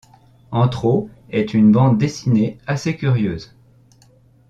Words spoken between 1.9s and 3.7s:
dessinée assez curieuse.